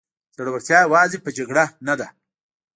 [0.35, 2.07] زړورتیا یوازې په جګړه نه ده.